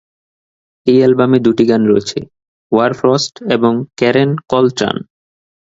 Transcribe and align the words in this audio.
এই 0.87 0.97
অ্যালবামে 0.99 1.39
দুটি 1.39 1.63
গান 1.69 1.81
রয়েছে, 1.85 2.19
"হোয়ারফ্রস্ট" 2.71 3.33
এবং 3.55 3.73
"ক্যারেন 3.97 4.29
কলত্রান"। 4.49 4.97